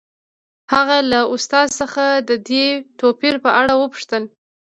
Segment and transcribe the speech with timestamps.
[0.73, 2.65] هغه له استاد څخه د دې
[2.99, 4.23] توپیر په اړه وپوښتل